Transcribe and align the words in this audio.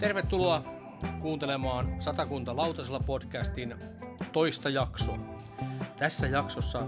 Tervetuloa 0.00 0.64
kuuntelemaan 1.20 2.02
Satakunta 2.02 2.56
Lautasella 2.56 3.00
podcastin 3.00 3.74
toista 4.32 4.68
jaksoa. 4.68 5.18
Tässä 5.98 6.26
jaksossa 6.26 6.86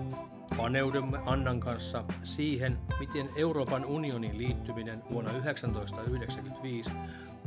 paneudumme 0.56 1.18
Annan 1.26 1.60
kanssa 1.60 2.04
siihen, 2.22 2.78
miten 3.00 3.28
Euroopan 3.36 3.84
unionin 3.84 4.38
liittyminen 4.38 5.02
vuonna 5.10 5.30
1995 5.30 6.90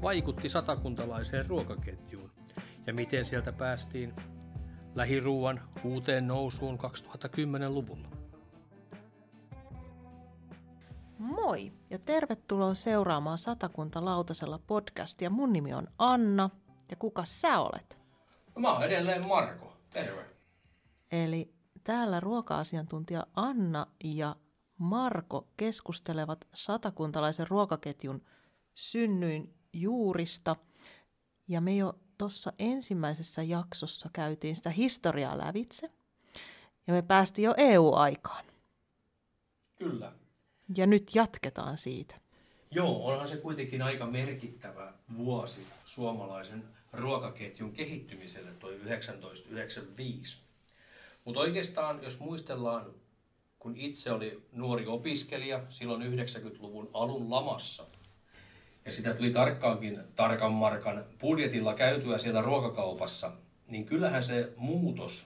vaikutti 0.01 0.49
satakuntalaiseen 0.49 1.45
ruokaketjuun 1.45 2.31
ja 2.87 2.93
miten 2.93 3.25
sieltä 3.25 3.51
päästiin 3.51 4.13
lähiruuan 4.95 5.61
uuteen 5.83 6.27
nousuun 6.27 6.79
2010-luvulla. 6.79 8.14
Moi 11.25 11.73
ja 11.89 11.99
tervetuloa 11.99 12.73
seuraamaan 12.73 13.37
Satakunta 13.37 14.05
Lautasella 14.05 14.59
podcastia. 14.67 15.29
Mun 15.29 15.53
nimi 15.53 15.73
on 15.73 15.87
Anna 15.97 16.49
ja 16.89 16.95
kuka 16.95 17.25
sä 17.25 17.59
olet? 17.59 17.99
No, 18.55 18.61
mä 18.61 18.73
oon 18.73 18.83
edelleen 18.83 19.27
Marko. 19.27 19.77
Terve. 19.89 20.25
Eli 21.11 21.53
täällä 21.83 22.19
ruoka-asiantuntija 22.19 23.27
Anna 23.35 23.87
ja 24.03 24.35
Marko 24.77 25.47
keskustelevat 25.57 26.47
satakuntalaisen 26.53 27.47
ruokaketjun 27.47 28.21
synnyin 28.73 29.53
juurista. 29.73 30.55
Ja 31.47 31.61
me 31.61 31.75
jo 31.75 31.93
tuossa 32.17 32.53
ensimmäisessä 32.59 33.43
jaksossa 33.43 34.09
käytiin 34.13 34.55
sitä 34.55 34.69
historiaa 34.69 35.37
lävitse. 35.37 35.91
Ja 36.87 36.93
me 36.93 37.01
päästiin 37.01 37.45
jo 37.45 37.53
EU-aikaan. 37.57 38.45
Kyllä. 39.75 40.24
Ja 40.77 40.85
nyt 40.85 41.15
jatketaan 41.15 41.77
siitä. 41.77 42.15
Joo, 42.71 43.05
onhan 43.05 43.27
se 43.27 43.37
kuitenkin 43.37 43.81
aika 43.81 44.05
merkittävä 44.05 44.93
vuosi 45.17 45.67
suomalaisen 45.85 46.63
ruokaketjun 46.93 47.71
kehittymiselle 47.71 48.51
toi 48.59 48.71
1995. 48.71 50.37
Mutta 51.25 51.41
oikeastaan, 51.41 52.03
jos 52.03 52.19
muistellaan, 52.19 52.85
kun 53.59 53.77
itse 53.77 54.11
oli 54.11 54.41
nuori 54.51 54.87
opiskelija 54.87 55.63
silloin 55.69 56.01
90-luvun 56.01 56.89
alun 56.93 57.31
lamassa, 57.31 57.85
ja 58.85 58.91
sitä 58.91 59.13
tuli 59.13 59.31
tarkkaankin 59.31 59.99
tarkan 60.15 60.51
markan 60.51 61.03
budjetilla 61.19 61.73
käytyä 61.73 62.17
siellä 62.17 62.41
ruokakaupassa, 62.41 63.31
niin 63.67 63.85
kyllähän 63.85 64.23
se 64.23 64.53
muutos 64.57 65.25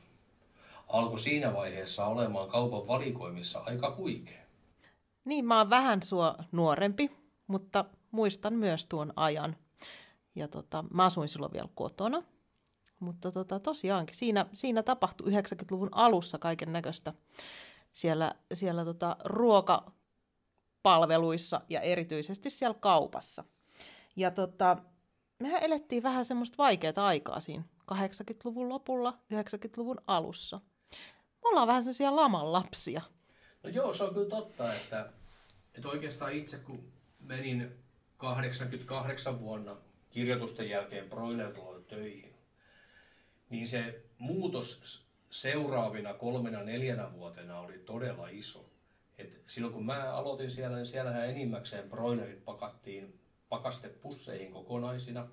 alkoi 0.88 1.20
siinä 1.20 1.54
vaiheessa 1.54 2.06
olemaan 2.06 2.50
kaupan 2.50 2.88
valikoimissa 2.88 3.60
aika 3.60 3.96
huikea. 3.98 4.39
Niin, 5.26 5.46
mä 5.46 5.58
oon 5.58 5.70
vähän 5.70 6.04
sua 6.04 6.36
nuorempi, 6.52 7.12
mutta 7.48 7.86
muistan 8.12 8.54
myös 8.54 8.86
tuon 8.86 9.14
ajan. 9.16 9.56
Ja 10.36 10.48
tota, 10.48 10.84
mä 10.94 11.06
asuin 11.06 11.30
silloin 11.30 11.54
vielä 11.54 11.70
kotona. 11.76 12.24
Mutta 13.00 13.32
tota, 13.32 13.60
tosiaankin 13.60 14.16
siinä, 14.16 14.46
siinä 14.54 14.84
tapahtui 14.84 15.32
90-luvun 15.32 15.90
alussa 15.92 16.38
kaiken 16.38 16.74
näköistä 16.74 17.14
siellä, 17.94 18.36
siellä 18.54 18.86
tota, 18.86 19.18
ruokapalveluissa 19.24 21.62
ja 21.70 21.82
erityisesti 21.82 22.50
siellä 22.50 22.78
kaupassa. 22.80 23.44
Ja 24.16 24.32
tota, 24.32 24.78
mehän 25.40 25.64
elettiin 25.64 26.04
vähän 26.04 26.26
semmoista 26.26 26.58
vaikeaa 26.58 27.08
aikaa 27.08 27.40
siinä 27.40 27.64
80-luvun 27.92 28.70
lopulla, 28.70 29.20
90-luvun 29.34 29.98
alussa. 30.08 30.62
Me 31.44 31.50
ollaan 31.50 31.68
vähän 31.68 31.84
sellaisia 31.84 32.16
laman 32.16 32.54
lapsia. 32.54 33.02
No 33.64 33.70
joo, 33.70 33.94
se 33.94 34.04
on 34.04 34.14
kyllä 34.14 34.30
totta, 34.30 34.74
että, 34.74 35.10
että 35.76 35.88
oikeastaan 35.88 36.32
itse 36.32 36.58
kun 36.58 36.92
menin 37.20 37.72
88 38.18 39.40
vuonna 39.40 39.78
kirjoitusten 40.10 40.70
jälkeen 40.70 41.10
broilertalolle 41.10 41.82
töihin, 41.82 42.34
niin 43.50 43.68
se 43.68 44.04
muutos 44.18 45.06
seuraavina 45.30 46.14
kolmena 46.14 46.64
neljänä 46.64 47.14
vuotena 47.14 47.60
oli 47.60 47.80
todella 47.80 48.28
iso. 48.28 48.70
Et 49.18 49.44
silloin 49.48 49.74
kun 49.74 49.86
mä 49.86 50.14
aloitin 50.14 50.50
siellä, 50.50 50.76
niin 50.76 50.86
siellähän 50.86 51.30
enimmäkseen 51.30 51.90
broilerit 51.90 52.46
pakattiin 52.46 53.20
pakastepusseihin 53.50 54.52
kokonaisina. 54.52 55.28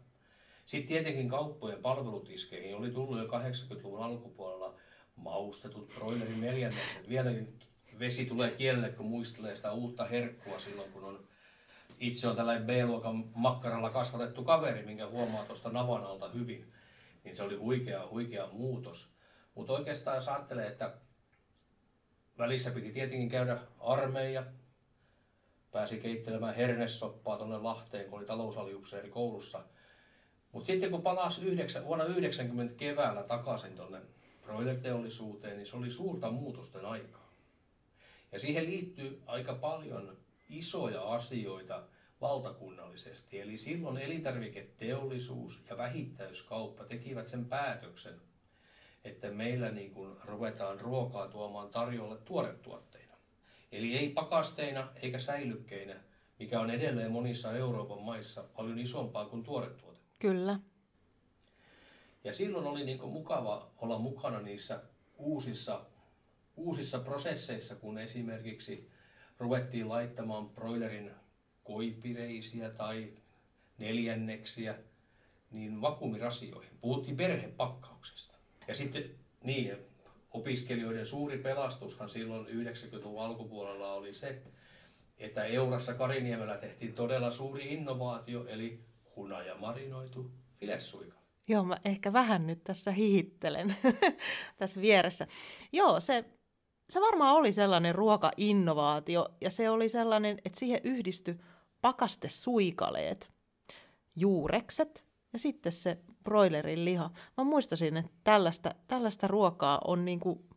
Sitten 0.67 0.89
tietenkin 0.89 1.29
kauppojen 1.29 1.83
palvelutiskeihin 1.83 2.77
oli 2.77 2.91
tullut 2.91 3.19
jo 3.19 3.25
80-luvun 3.25 4.03
alkupuolella 4.03 4.75
maustetut 5.17 5.93
broilerin 5.95 6.41
neljännekset. 6.41 7.09
Vieläkin 7.09 7.59
vesi 7.99 8.25
tulee 8.25 8.51
kielelle, 8.51 8.89
kun 8.89 9.07
muistelee 9.07 9.57
sitä 9.57 9.73
uutta 9.73 10.05
herkkua 10.05 10.59
silloin, 10.59 10.93
kun 10.93 11.05
on 11.05 11.27
itse 11.99 12.29
on 12.29 12.37
tällainen 12.37 12.67
B-luokan 12.67 13.25
makkaralla 13.35 13.91
kasvatettu 13.91 14.45
kaveri, 14.45 14.83
minkä 14.83 15.07
huomaa 15.07 15.45
tuosta 15.45 15.71
navan 15.71 16.05
alta 16.05 16.29
hyvin. 16.29 16.73
Niin 17.25 17.37
se 17.37 17.43
oli 17.43 17.57
huikea, 17.57 18.09
huikea 18.11 18.49
muutos. 18.53 19.09
Mutta 19.55 19.73
oikeastaan 19.73 20.17
jos 20.17 20.29
ajattelee, 20.29 20.67
että 20.67 20.95
välissä 22.39 22.71
piti 22.71 22.93
tietenkin 22.93 23.29
käydä 23.29 23.59
armeija, 23.81 24.47
pääsi 25.71 25.99
keittelemään 25.99 26.55
hernessoppaa 26.55 27.37
tuonne 27.37 27.59
Lahteen, 27.59 28.11
kun 28.11 28.19
oli 28.19 28.27
talousaliupseeri 28.27 29.11
koulussa. 29.11 29.65
Mutta 30.53 30.67
sitten 30.67 30.91
kun 30.91 31.03
palasi 31.03 31.45
yhdeksän, 31.45 31.85
vuonna 31.85 32.05
90 32.05 32.75
keväällä 32.75 33.23
takaisin 33.23 33.77
tuonne 33.77 34.01
broilerteollisuuteen, 34.43 35.57
niin 35.57 35.67
se 35.67 35.77
oli 35.77 35.91
suurta 35.91 36.31
muutosten 36.31 36.85
aikaa. 36.85 37.26
Ja 38.37 38.41
siihen 38.41 38.67
liittyy 38.67 39.23
aika 39.27 39.55
paljon 39.55 40.17
isoja 40.49 41.03
asioita 41.03 41.83
valtakunnallisesti. 42.21 43.41
Eli 43.41 43.57
silloin 43.57 43.99
elintarviketeollisuus 43.99 45.63
ja 45.71 45.77
vähittäiskauppa 45.77 46.85
tekivät 46.85 47.27
sen 47.27 47.45
päätöksen, 47.45 48.21
että 49.05 49.31
meillä 49.31 49.71
niin 49.71 49.91
kuin 49.91 50.17
ruvetaan 50.25 50.81
ruokaa 50.81 51.29
tuomaan 51.29 51.69
tarjolle 51.69 52.17
tuoretuotteina. 52.17 53.15
Eli 53.73 53.97
ei 53.97 54.09
pakasteina 54.09 54.89
eikä 55.03 55.19
säilykkeinä, 55.19 55.97
mikä 56.39 56.61
on 56.61 56.71
edelleen 56.71 57.13
monissa 57.13 57.53
Euroopan 57.53 58.03
maissa 58.03 58.45
paljon 58.57 58.79
isompaa 58.79 59.25
kuin 59.25 59.43
tuoretuote. 59.43 60.01
Kyllä. 60.19 60.61
Ja 62.25 62.33
silloin 62.33 62.67
oli 62.67 62.85
niin 62.85 62.99
kuin 62.99 63.13
mukava 63.13 63.71
olla 63.77 63.99
mukana 63.99 64.41
niissä 64.41 64.83
uusissa, 65.19 65.85
uusissa 66.57 66.99
prosesseissa, 66.99 67.75
kun 67.75 67.99
esimerkiksi 67.99 68.91
ruvettiin 69.39 69.89
laittamaan 69.89 70.49
broilerin 70.49 71.11
koipireisiä 71.65 72.71
tai 72.71 73.13
neljänneksiä 73.79 74.75
niin 75.51 75.81
vakuumirasioihin. 75.81 76.79
Puhuttiin 76.81 77.17
perhepakkauksesta. 77.17 78.35
Ja 78.69 78.75
sitten 78.75 79.11
niin, 79.45 79.77
opiskelijoiden 80.31 81.07
suuri 81.07 81.39
pelastushan 81.39 82.09
silloin 82.09 82.47
90-luvun 82.47 83.23
alkupuolella 83.23 83.93
oli 83.93 84.13
se, 84.13 84.43
että 85.19 85.45
Eurassa 85.45 85.95
Kariniemellä 85.95 86.57
tehtiin 86.57 86.95
todella 86.95 87.31
suuri 87.31 87.75
innovaatio, 87.75 88.47
eli 88.47 88.81
hunaja 89.17 89.55
marinoitu 89.55 90.31
filessuika. 90.57 91.17
Joo, 91.49 91.65
mä 91.65 91.77
ehkä 91.85 92.13
vähän 92.13 92.47
nyt 92.47 92.65
tässä 92.65 92.91
hihittelen 92.91 93.77
tässä 94.59 94.81
vieressä. 94.81 95.27
Joo, 95.73 96.01
se, 96.01 96.25
se 96.91 97.01
varmaan 97.01 97.35
oli 97.35 97.53
sellainen 97.53 97.95
ruokainnovaatio, 97.95 99.29
ja 99.41 99.51
se 99.51 99.71
oli 99.71 99.89
sellainen, 99.89 100.39
että 100.45 100.59
siihen 100.59 100.81
yhdistyi 100.85 101.39
pakastesuikaleet, 101.81 103.31
juurekset 104.17 105.07
ja 105.33 105.39
sitten 105.39 105.73
se 105.73 105.99
broilerin 106.25 106.85
liha. 106.85 107.11
Mä 107.37 107.45
muistasin, 107.45 107.97
että 107.97 108.13
tällaista, 108.25 108.75
tällaista 108.87 109.29
ruokaa 109.29 109.81
on 109.87 110.05
niin 110.05 110.21
kuin, 110.21 110.49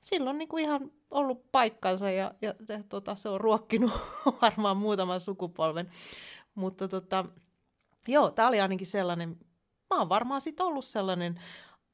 silloin 0.00 0.38
niin 0.38 0.48
kuin 0.48 0.64
ihan 0.64 0.90
ollut 1.10 1.52
paikkansa 1.52 2.10
ja, 2.10 2.34
ja, 2.42 2.54
ja 2.68 2.82
tota, 2.88 3.14
se 3.14 3.28
on 3.28 3.40
ruokkinut 3.40 3.92
varmaan 4.42 4.76
muutaman 4.76 5.20
sukupolven. 5.20 5.90
Mutta 6.54 6.88
tota, 6.88 7.24
joo, 8.08 8.30
tämä 8.30 8.48
oli 8.48 8.60
ainakin 8.60 8.86
sellainen, 8.86 9.28
mä 9.90 9.98
oon 9.98 10.08
varmaan 10.08 10.40
sitten 10.40 10.66
ollut 10.66 10.84
sellainen 10.84 11.40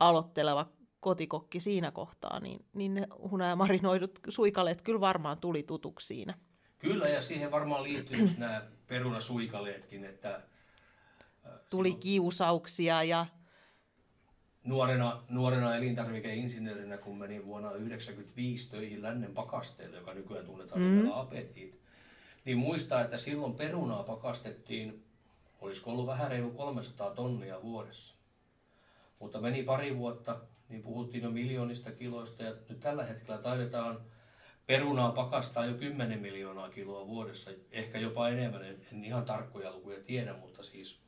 aloitteleva 0.01 0.67
kotikokki 1.07 1.61
siinä 1.61 1.91
kohtaa, 1.91 2.41
niin, 2.41 2.65
niin 2.75 2.95
ne 2.95 3.07
marinoidut 3.57 4.19
suikaleet 4.29 4.83
kyllä 4.83 5.01
varmaan 5.01 5.39
tuli 5.39 5.63
tutuksi 5.63 6.07
siinä. 6.07 6.35
Kyllä, 6.79 7.09
ja 7.09 7.21
siihen 7.23 7.51
varmaan 7.51 7.83
liittyy 7.83 8.31
nämä 8.39 8.63
perunasuikaleetkin, 8.87 10.05
että... 10.05 10.43
Tuli 11.71 11.95
kiusauksia 11.95 13.03
ja... 13.03 13.27
Nuorena, 14.65 15.23
nuorena 15.29 15.77
elintarvikeinsinöörinä, 15.77 16.99
kun 16.99 17.19
menin 17.19 17.47
vuonna 17.47 17.69
1995 17.69 18.71
töihin 18.71 19.03
lännen 19.03 19.35
pakasteelle, 19.35 19.97
joka 19.97 20.15
nykyään 20.15 20.47
tunnetaan 20.47 20.81
mm. 20.81 20.87
nimellä 20.87 21.21
apetit, 21.21 21.81
niin 22.45 22.59
muistaa, 22.59 23.01
että 23.01 23.19
silloin 23.19 23.55
perunaa 23.55 24.03
pakastettiin, 24.03 25.05
olisiko 25.61 25.91
ollut 25.91 26.07
vähän 26.07 26.31
reilu 26.31 26.51
300 26.51 27.11
tonnia 27.11 27.63
vuodessa. 27.63 28.15
Mutta 29.19 29.41
meni 29.41 29.63
pari 29.63 29.97
vuotta, 29.97 30.41
niin 30.69 30.83
puhuttiin 30.83 31.25
jo 31.25 31.31
miljoonista 31.31 31.93
kiloista, 31.93 32.43
ja 32.43 32.55
nyt 32.69 32.81
tällä 32.81 33.05
hetkellä 33.05 33.39
taidetaan 33.39 34.01
perunaa 34.67 35.13
pakastaa 35.13 35.67
jo 35.67 35.75
10 35.75 36.21
miljoonaa 36.21 36.69
kiloa 36.69 37.07
vuodessa, 37.07 37.51
ehkä 37.71 37.99
jopa 37.99 38.29
enemmän, 38.29 38.65
en, 38.65 38.81
en 38.93 39.05
ihan 39.05 39.25
tarkkoja 39.25 39.73
lukuja 39.73 40.01
tiedä, 40.01 40.33
mutta 40.33 40.63
siis 40.63 41.01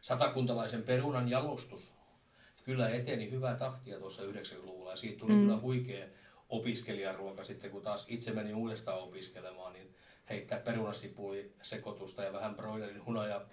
satakuntalaisen 0.00 0.82
perunan 0.82 1.28
jalostus 1.28 1.92
kyllä 2.64 2.88
eteni 2.88 3.30
hyvää 3.30 3.56
tahtia 3.56 3.98
tuossa 3.98 4.22
90-luvulla 4.22 4.90
ja 4.90 4.96
siitä 4.96 5.18
tuli 5.18 5.32
mm. 5.32 5.40
kyllä 5.40 5.60
huikea 5.60 6.06
opiskelijaruoka 6.48 7.44
sitten, 7.44 7.70
kun 7.70 7.82
taas 7.82 8.06
itse 8.08 8.32
menin 8.32 8.54
uudestaan 8.54 8.98
opiskelemaan, 8.98 9.72
niin 9.72 9.94
heittää 10.30 10.58
perunasipuli 10.58 11.52
sekoitusta 11.62 12.22
ja 12.22 12.32
vähän 12.32 12.54
broilerin 12.54 13.04
hunaja, 13.04 13.46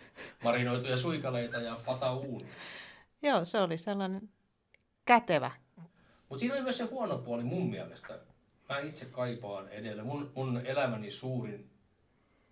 marinoituja 0.43 0.97
suikaleita 0.97 1.57
ja 1.57 1.79
pata 1.85 2.13
uuni. 2.13 2.45
Joo, 3.21 3.45
se 3.45 3.59
oli 3.59 3.77
sellainen 3.77 4.29
kätevä. 5.11 5.51
Mutta 6.29 6.39
siinä 6.39 6.55
oli 6.55 6.63
myös 6.63 6.77
se 6.77 6.83
huono 6.83 7.17
puoli 7.17 7.43
mun 7.43 7.69
mielestä. 7.69 8.19
Mä 8.69 8.79
itse 8.79 9.05
kaipaan 9.05 9.69
edelleen. 9.69 10.07
Mun, 10.07 10.31
mun 10.35 10.61
elämäni 10.65 11.11
suurin 11.11 11.69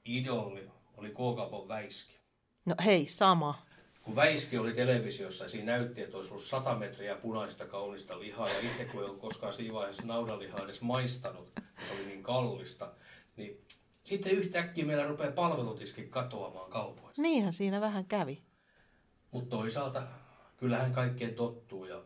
idolli 0.06 0.70
oli 0.98 1.10
K-kaupan 1.10 1.68
Väiski. 1.68 2.18
No 2.66 2.76
hei, 2.86 3.10
sama. 3.10 3.66
Kun 4.02 4.16
Väiski 4.16 4.58
oli 4.58 4.74
televisiossa 4.74 5.44
ja 5.46 5.50
siinä 5.50 5.72
näytti, 5.72 6.02
että 6.02 6.18
olisi 6.18 6.32
ollut 6.32 6.44
100 6.44 6.76
metriä 6.76 7.16
punaista 7.16 7.66
kaunista 7.66 8.20
lihaa 8.20 8.50
ja 8.50 8.60
itse 8.60 8.86
kun 8.86 9.02
ei 9.02 9.06
ollut 9.06 9.22
koskaan 9.22 9.54
siinä 9.54 9.74
vaiheessa 9.74 10.06
naudanlihaa 10.06 10.66
edes 10.66 10.82
maistanut, 10.82 11.52
se 11.56 11.94
oli 11.94 12.06
niin 12.06 12.24
kallista, 12.24 12.92
niin 13.36 13.62
sitten 14.04 14.32
yhtäkkiä 14.32 14.86
meillä 14.86 15.08
rupeaa 15.08 15.32
palvelutiski 15.32 16.04
katoamaan 16.04 16.72
kaupoissa. 16.72 17.22
Niinhän 17.22 17.54
siinä 17.54 17.82
vähän 17.82 18.06
kävi. 18.06 18.44
Mutta 19.32 19.58
toisaalta 19.58 20.04
kyllähän 20.58 20.94
kaikkeen 20.94 21.36
tottuu 21.36 21.86
ja 21.86 22.02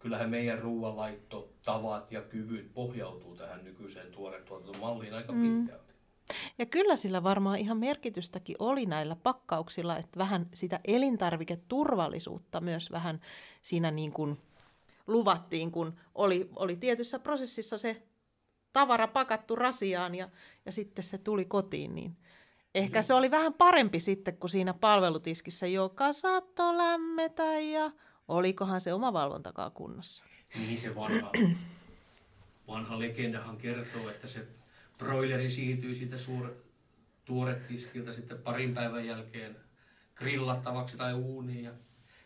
kyllähän 0.00 0.30
meidän 0.30 0.58
ruoanlaitto, 0.58 1.52
tavat 1.64 2.12
ja 2.12 2.22
kyvyt 2.22 2.74
pohjautuu 2.74 3.36
tähän 3.36 3.64
nykyiseen 3.64 4.12
tuoretuotantomalliin 4.12 5.14
aika 5.14 5.32
mm. 5.32 5.58
pitkälti. 5.58 5.94
Ja 6.58 6.66
kyllä 6.66 6.96
sillä 6.96 7.22
varmaan 7.22 7.58
ihan 7.58 7.78
merkitystäkin 7.78 8.56
oli 8.58 8.86
näillä 8.86 9.16
pakkauksilla, 9.16 9.96
että 9.96 10.18
vähän 10.18 10.48
sitä 10.54 10.80
elintarviketurvallisuutta 10.84 12.60
myös 12.60 12.90
vähän 12.90 13.20
siinä 13.62 13.90
niin 13.90 14.12
kuin 14.12 14.38
luvattiin, 15.06 15.70
kun 15.70 16.00
oli, 16.14 16.50
oli 16.56 16.76
tietyssä 16.76 17.18
prosessissa 17.18 17.78
se 17.78 18.02
tavara 18.72 19.08
pakattu 19.08 19.56
rasiaan 19.56 20.14
ja, 20.14 20.28
ja 20.66 20.72
sitten 20.72 21.04
se 21.04 21.18
tuli 21.18 21.44
kotiin, 21.44 21.94
niin 21.94 22.16
ehkä 22.74 22.98
mm. 22.98 23.02
se 23.02 23.14
oli 23.14 23.30
vähän 23.30 23.54
parempi 23.54 24.00
sitten 24.00 24.36
kuin 24.36 24.50
siinä 24.50 24.74
palvelutiskissä, 24.74 25.66
joka 25.66 26.12
saattoi 26.12 26.76
lämmetä 26.76 27.44
ja 27.44 27.90
olikohan 28.30 28.80
se 28.80 28.92
oma 28.92 29.12
valvontakaan 29.12 29.72
kunnossa. 29.72 30.24
Niin 30.54 30.78
se 30.78 30.94
vanha, 30.94 31.32
vanha 32.66 32.98
legendahan 32.98 33.56
kertoo, 33.56 34.10
että 34.10 34.26
se 34.26 34.46
broileri 34.98 35.50
siirtyi 35.50 35.94
siitä 35.94 36.16
suur, 36.16 36.54
tuoretiskiltä 37.24 38.12
sitten 38.12 38.38
parin 38.38 38.74
päivän 38.74 39.06
jälkeen 39.06 39.56
grillattavaksi 40.14 40.96
tai 40.96 41.14
uuniin 41.14 41.64
ja 41.64 41.72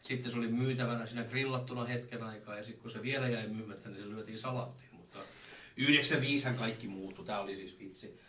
sitten 0.02 0.30
se 0.30 0.38
oli 0.38 0.48
myytävänä 0.48 1.06
siinä 1.06 1.24
grillattuna 1.24 1.84
hetken 1.84 2.22
aikaa 2.22 2.56
ja 2.56 2.64
sitten 2.64 2.82
kun 2.82 2.90
se 2.90 3.02
vielä 3.02 3.28
jäi 3.28 3.48
myymättä, 3.48 3.88
niin 3.88 4.02
se 4.02 4.08
lyötiin 4.08 4.38
salaattiin. 4.38 4.94
Mutta 4.94 5.18
95 5.76 6.48
kaikki 6.58 6.88
muuttui. 6.88 7.24
Tämä 7.24 7.40
oli 7.40 7.56
siis 7.56 7.78
vitsi. 7.78 8.20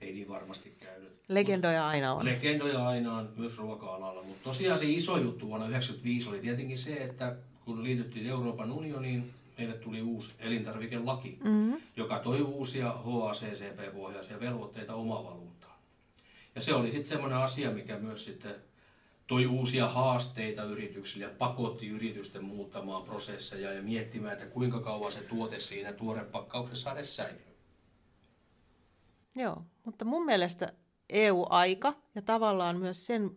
Ei 0.00 0.12
niin 0.12 0.28
varmasti 0.28 0.76
käynyt. 0.80 1.12
Legendoja 1.28 1.88
aina 1.88 2.14
on. 2.14 2.24
Legendoja 2.24 2.88
aina 2.88 3.18
on 3.18 3.32
myös 3.36 3.58
ruoka-alalla. 3.58 4.22
Mutta 4.22 4.44
tosiaan 4.44 4.78
se 4.78 4.84
iso 4.84 5.16
juttu 5.16 5.48
vuonna 5.48 5.66
1995 5.66 6.28
oli 6.28 6.38
tietenkin 6.38 6.78
se, 6.78 6.92
että 6.94 7.36
kun 7.64 7.84
liityttiin 7.84 8.26
Euroopan 8.26 8.72
unioniin, 8.72 9.34
meille 9.58 9.74
tuli 9.74 10.02
uusi 10.02 10.30
elintarvikelaki, 10.38 11.38
mm-hmm. 11.44 11.80
joka 11.96 12.18
toi 12.18 12.40
uusia 12.42 12.92
HACCP-pohjaisia 12.92 14.40
velvoitteita 14.40 14.94
omavalvontaan. 14.94 15.78
Ja 16.54 16.60
se 16.60 16.74
oli 16.74 16.90
sitten 16.90 17.08
semmoinen 17.08 17.38
asia, 17.38 17.70
mikä 17.70 17.98
myös 17.98 18.24
sitten 18.24 18.54
toi 19.26 19.46
uusia 19.46 19.88
haasteita 19.88 20.62
yrityksille 20.62 21.24
ja 21.24 21.30
pakotti 21.38 21.88
yritysten 21.88 22.44
muuttamaan 22.44 23.02
prosesseja 23.02 23.72
ja 23.72 23.82
miettimään, 23.82 24.32
että 24.32 24.46
kuinka 24.46 24.80
kauan 24.80 25.12
se 25.12 25.20
tuote 25.20 25.58
siinä 25.58 25.92
tuorepakkauksessa 25.92 26.92
edes 26.92 27.16
säilyy. 27.16 27.53
Joo, 29.36 29.62
mutta 29.84 30.04
mun 30.04 30.24
mielestä 30.24 30.72
EU-aika 31.08 31.94
ja 32.14 32.22
tavallaan 32.22 32.78
myös 32.78 33.06
sen 33.06 33.30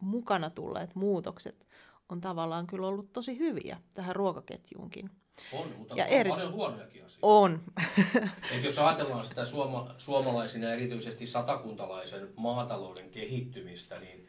mukana 0.00 0.50
tulleet 0.50 0.94
muutokset 0.94 1.66
on 2.08 2.20
tavallaan 2.20 2.66
kyllä 2.66 2.86
ollut 2.86 3.12
tosi 3.12 3.38
hyviä 3.38 3.76
tähän 3.92 4.16
ruokaketjuunkin. 4.16 5.10
On, 5.52 5.68
mutta 5.78 5.94
ja 5.94 6.04
on 6.04 6.10
eri... 6.10 6.30
paljon 6.30 6.52
huonojakin 6.52 7.04
asioita. 7.04 7.18
On. 7.26 7.62
Et 8.56 8.64
jos 8.64 8.78
ajatellaan 8.78 9.24
sitä 9.24 9.44
suoma, 9.44 9.94
suomalaisen 9.98 10.62
ja 10.62 10.74
erityisesti 10.74 11.26
satakuntalaisen 11.26 12.28
maatalouden 12.36 13.10
kehittymistä, 13.10 14.00
niin 14.00 14.28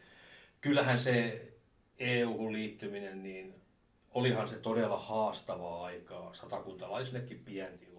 kyllähän 0.61 0.99
se 0.99 1.47
EU-liittyminen, 1.99 3.23
niin 3.23 3.55
olihan 4.13 4.47
se 4.47 4.55
todella 4.55 4.97
haastavaa 4.97 5.85
aikaa 5.85 6.33
satakuntalaisillekin 6.33 7.39
pientiloille. 7.39 7.94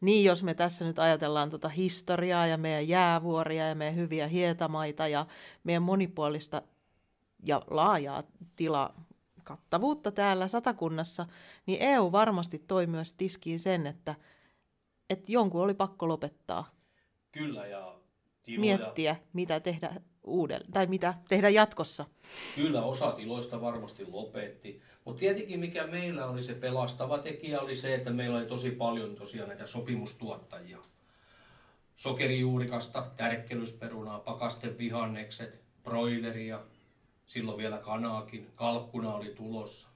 Niin, 0.00 0.24
jos 0.24 0.42
me 0.42 0.54
tässä 0.54 0.84
nyt 0.84 0.98
ajatellaan 0.98 1.50
tuota 1.50 1.68
historiaa 1.68 2.46
ja 2.46 2.56
meidän 2.56 2.88
jäävuoria 2.88 3.68
ja 3.68 3.74
meidän 3.74 3.96
hyviä 3.96 4.26
hietamaita 4.26 5.08
ja 5.08 5.26
meidän 5.64 5.82
monipuolista 5.82 6.62
ja 7.44 7.62
laajaa 7.70 8.22
tila 8.56 8.94
kattavuutta 9.44 10.12
täällä 10.12 10.48
satakunnassa, 10.48 11.26
niin 11.66 11.82
EU 11.82 12.12
varmasti 12.12 12.58
toi 12.58 12.86
myös 12.86 13.12
tiskiin 13.12 13.58
sen, 13.58 13.86
että, 13.86 14.14
että 15.10 15.32
jonkun 15.32 15.60
oli 15.62 15.74
pakko 15.74 16.08
lopettaa. 16.08 16.70
Kyllä, 17.32 17.66
ja 17.66 17.98
tiloja... 18.42 18.60
Miettiä, 18.60 19.16
mitä 19.32 19.60
tehdä 19.60 20.00
uudelleen, 20.24 20.72
tai 20.72 20.86
mitä 20.86 21.14
tehdä 21.28 21.48
jatkossa. 21.48 22.04
Kyllä, 22.54 22.84
osa 22.84 23.12
tiloista 23.12 23.60
varmasti 23.60 24.06
lopetti. 24.10 24.82
Mutta 25.06 25.20
tietenkin 25.20 25.60
mikä 25.60 25.86
meillä 25.86 26.26
oli 26.26 26.42
se 26.42 26.54
pelastava 26.54 27.18
tekijä 27.18 27.60
oli 27.60 27.76
se, 27.76 27.94
että 27.94 28.10
meillä 28.10 28.36
oli 28.36 28.46
tosi 28.46 28.70
paljon 28.70 29.14
tosiaan 29.14 29.48
näitä 29.48 29.66
sopimustuottajia. 29.66 30.78
Sokerijuurikasta, 31.96 33.10
tärkkelysperunaa, 33.16 34.18
pakastevihannekset, 34.18 35.60
broileria, 35.84 36.60
silloin 37.26 37.58
vielä 37.58 37.78
kanaakin, 37.78 38.50
kalkkuna 38.54 39.14
oli 39.14 39.34
tulossa. 39.34 39.88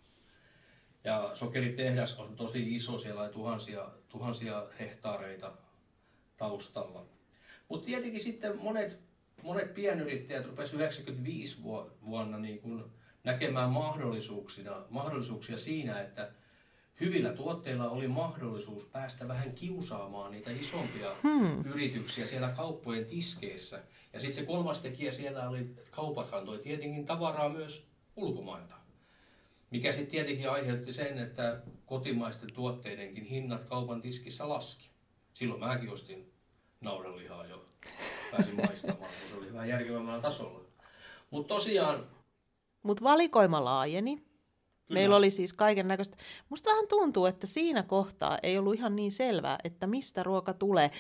Ja 1.05 1.31
sokeritehdas 1.35 2.19
on 2.19 2.37
tosi 2.37 2.75
iso, 2.75 2.99
siellä 2.99 3.23
oli 3.23 3.31
tuhansia, 3.31 3.89
tuhansia 4.09 4.67
hehtaareita 4.79 5.53
taustalla. 6.37 7.07
Mutta 7.69 7.87
tietenkin 7.87 8.21
sitten 8.21 8.59
monet, 8.59 8.99
monet 9.43 9.75
pienyrittäjät 9.75 10.47
rupesivat 10.47 10.81
95 10.81 11.63
vuonna 12.05 12.39
niin 12.39 12.61
kun 12.61 13.00
näkemään 13.25 13.71
mahdollisuuksia, 13.71 14.83
mahdollisuuksia 14.91 15.59
siinä, 15.59 16.01
että 16.01 16.31
hyvillä 17.01 17.33
tuotteilla 17.33 17.91
oli 17.91 18.09
mahdollisuus 18.09 18.85
päästä 18.85 19.29
vähän 19.29 19.53
kiusaamaan 19.53 20.31
niitä 20.31 20.51
isompia 20.51 21.11
hmm. 21.23 21.65
yrityksiä 21.65 22.27
siellä 22.27 22.49
kauppojen 22.49 23.07
tiskeissä. 23.07 23.83
Ja 24.13 24.21
sitten 24.21 24.37
se 24.43 24.47
kolmas 24.47 24.81
tekijä 24.81 25.13
siellä 25.13 25.49
oli, 25.49 25.59
että 25.59 25.91
kaupathan 25.91 26.45
toi 26.45 26.59
tietenkin 26.59 27.07
tavaraa 27.07 27.49
myös 27.49 27.87
ulkomailta. 28.17 28.75
Mikä 29.71 29.93
sitten 29.93 30.11
tietenkin 30.11 30.51
aiheutti 30.51 30.93
sen, 30.93 31.19
että 31.19 31.61
kotimaisten 31.87 32.53
tuotteidenkin 32.53 33.25
hinnat 33.25 33.65
kaupan 33.65 34.03
tiskissä 34.03 34.49
laski. 34.49 34.91
Silloin 35.35 35.61
mäkin 35.61 35.91
ostin 35.91 36.33
naudanlihaa 36.81 37.47
jo, 37.47 37.65
pääsin 38.31 38.57
maistamaan, 38.57 38.99
kun 38.99 39.31
se 39.31 39.37
oli 39.37 39.53
vähän 39.53 39.69
järkevämmällä 39.69 40.23
tasolla. 40.23 40.61
Mutta 41.31 41.55
tosiaan... 41.55 42.07
Mutta 42.83 43.05
valikoima 43.05 43.65
laajeni. 43.65 44.17
Kyllä. 44.17 45.01
Meillä 45.01 45.17
oli 45.17 45.31
siis 45.31 45.53
kaiken 45.53 45.89
näköistä. 45.89 46.17
Musta 46.49 46.71
vähän 46.71 46.89
tuntuu, 46.89 47.27
että 47.27 47.47
siinä 47.47 47.83
kohtaa 47.83 48.39
ei 48.43 48.59
ollut 48.59 48.75
ihan 48.75 48.97
niin 48.97 49.11
selvää, 49.11 49.59
että 49.65 49.87
mistä 49.87 50.23
ruoka 50.23 50.55
tulee, 50.55 50.91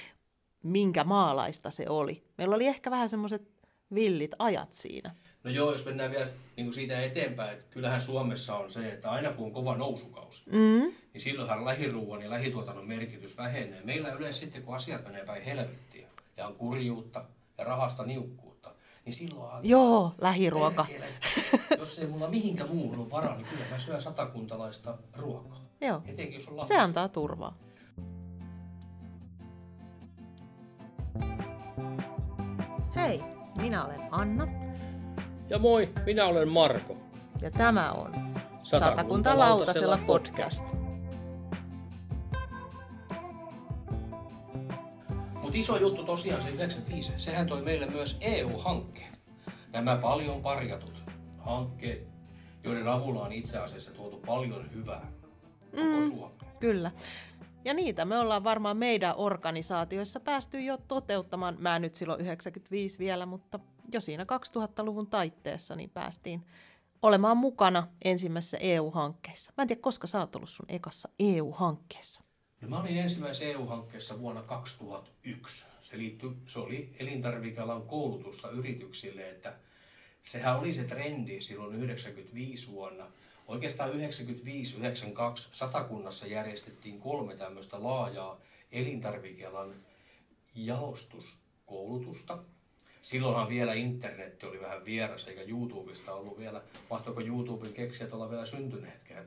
minkä 0.62 1.04
maalaista 1.04 1.70
se 1.70 1.84
oli. 1.88 2.24
Meillä 2.38 2.54
oli 2.54 2.66
ehkä 2.66 2.90
vähän 2.90 3.08
semmoiset 3.08 3.50
villit 3.94 4.34
ajat 4.38 4.72
siinä. 4.72 5.14
No 5.44 5.50
joo, 5.50 5.72
jos 5.72 5.84
mennään 5.84 6.10
vielä 6.10 6.28
niin 6.56 6.66
kuin 6.66 6.74
siitä 6.74 7.00
eteenpäin, 7.00 7.52
että 7.52 7.64
kyllähän 7.70 8.00
Suomessa 8.00 8.56
on 8.56 8.70
se, 8.70 8.92
että 8.92 9.10
aina 9.10 9.32
kun 9.32 9.46
on 9.46 9.52
kova 9.52 9.76
nousukausi, 9.76 10.42
mm. 10.46 10.94
niin 11.12 11.20
silloinhan 11.20 11.64
lähiruuan 11.64 12.22
ja 12.22 12.30
lähituotannon 12.30 12.88
merkitys 12.88 13.36
vähenee. 13.36 13.80
Meillä 13.84 14.12
yleensä 14.12 14.40
sitten, 14.40 14.62
kun 14.62 14.74
asiat 14.74 15.04
menee 15.04 15.24
päin 15.24 15.42
helvettiä 15.42 16.08
ja 16.36 16.46
on 16.46 16.54
kurjuutta 16.54 17.24
ja 17.58 17.64
rahasta 17.64 18.04
niukkuutta, 18.04 18.49
niin 19.04 19.14
silloin... 19.14 19.68
Joo, 19.68 20.14
lähiruoka. 20.20 20.86
jos 21.78 21.98
ei 21.98 22.06
mulla 22.06 22.28
mihinkä 22.28 22.66
muuhun 22.66 22.98
ole 22.98 23.10
varaa, 23.10 23.36
niin 23.36 23.46
kyllä 23.46 23.64
mä 23.70 23.78
syön 23.78 24.02
satakuntalaista 24.02 24.98
ruokaa. 25.16 25.60
Joo, 25.80 26.02
Etenkin, 26.06 26.34
jos 26.34 26.48
on 26.48 26.66
se 26.66 26.78
antaa 26.78 27.08
turvaa. 27.08 27.56
Hei, 32.96 33.22
minä 33.58 33.84
olen 33.84 34.00
Anna. 34.10 34.48
Ja 35.48 35.58
moi, 35.58 35.88
minä 36.06 36.26
olen 36.26 36.48
Marko. 36.48 36.96
Ja 37.40 37.50
tämä 37.50 37.92
on 37.92 38.34
Satakunta 38.60 39.38
Lautasella 39.38 39.98
podcast. 40.06 40.64
Mutta 45.50 45.60
iso 45.60 45.76
juttu 45.76 46.04
tosiaan 46.04 46.42
se 46.42 46.48
95, 46.48 47.12
sehän 47.16 47.46
toi 47.46 47.62
meille 47.62 47.86
myös 47.86 48.16
EU-hankkeet. 48.20 49.20
Nämä 49.72 49.96
paljon 49.96 50.42
parjatut 50.42 51.02
hankkeet, 51.38 52.08
joiden 52.64 52.88
avulla 52.88 53.22
on 53.22 53.32
itse 53.32 53.58
asiassa 53.58 53.90
tuotu 53.90 54.16
paljon 54.26 54.70
hyvää 54.74 55.12
koko 55.70 55.82
mm, 55.82 56.08
Suomeen. 56.08 56.56
Kyllä. 56.60 56.90
Ja 57.64 57.74
niitä 57.74 58.04
me 58.04 58.18
ollaan 58.18 58.44
varmaan 58.44 58.76
meidän 58.76 59.14
organisaatioissa 59.16 60.20
päästy 60.20 60.60
jo 60.60 60.78
toteuttamaan. 60.88 61.56
Mä 61.58 61.78
nyt 61.78 61.94
silloin 61.94 62.20
95 62.20 62.98
vielä, 62.98 63.26
mutta 63.26 63.60
jo 63.92 64.00
siinä 64.00 64.24
2000-luvun 64.24 65.06
taitteessa 65.06 65.76
niin 65.76 65.90
päästiin 65.90 66.46
olemaan 67.02 67.36
mukana 67.36 67.86
ensimmäisessä 68.04 68.56
EU-hankkeessa. 68.60 69.52
Mä 69.56 69.62
en 69.62 69.68
tiedä, 69.68 69.80
koska 69.82 70.06
sä 70.06 70.18
oot 70.18 70.36
ollut 70.36 70.50
sun 70.50 70.66
ekassa 70.68 71.08
EU-hankkeessa. 71.18 72.29
No 72.60 72.68
mä 72.68 72.80
olin 72.80 72.96
ensimmäisessä 72.96 73.44
EU-hankkeessa 73.44 74.20
vuonna 74.20 74.42
2001. 74.42 75.64
Se, 75.80 75.98
liittyi, 75.98 76.30
se 76.46 76.58
oli 76.58 76.92
elintarvikealan 76.98 77.82
koulutusta 77.82 78.50
yrityksille, 78.50 79.30
että 79.30 79.56
sehän 80.22 80.58
oli 80.58 80.72
se 80.72 80.84
trendi 80.84 81.40
silloin 81.40 81.74
95 81.74 82.70
vuonna. 82.70 83.06
Oikeastaan 83.46 83.90
95-92 83.90 83.94
satakunnassa 85.52 86.26
järjestettiin 86.26 87.00
kolme 87.00 87.36
tämmöistä 87.36 87.82
laajaa 87.82 88.40
elintarvikealan 88.72 89.74
jalostuskoulutusta. 90.54 92.38
Silloinhan 93.02 93.48
vielä 93.48 93.74
internet 93.74 94.42
oli 94.44 94.60
vähän 94.60 94.84
vieras, 94.84 95.28
eikä 95.28 95.42
YouTubesta 95.42 96.12
ollut 96.12 96.38
vielä, 96.38 96.62
mahtoiko 96.90 97.20
YouTuben 97.20 97.72
keksijät 97.72 98.12
olla 98.12 98.30
vielä 98.30 98.44
syntyneetkään. 98.44 99.26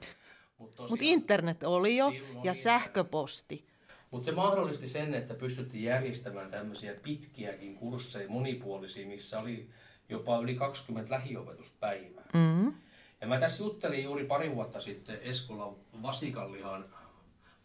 Mutta 0.57 0.87
Mut 0.89 1.01
internet 1.01 1.63
oli 1.63 1.97
jo 1.97 2.13
ja 2.43 2.53
sähköposti. 2.53 3.67
Mutta 4.11 4.25
se 4.25 4.31
mahdollisti 4.31 4.87
sen, 4.87 5.13
että 5.13 5.33
pystyttiin 5.33 5.83
järjestämään 5.83 6.51
tämmöisiä 6.51 6.93
pitkiäkin 7.03 7.75
kursseja, 7.75 8.29
monipuolisia, 8.29 9.07
missä 9.07 9.39
oli 9.39 9.69
jopa 10.09 10.39
yli 10.39 10.55
20 10.55 11.13
lähiopetuspäivää. 11.13 12.25
Mm-hmm. 12.33 12.73
Ja 13.21 13.27
mä 13.27 13.39
tässä 13.39 13.63
juttelin 13.63 14.03
juuri 14.03 14.25
pari 14.25 14.55
vuotta 14.55 14.79
sitten 14.79 15.19
Eskolan 15.21 15.75
Vasikallihan 16.01 16.85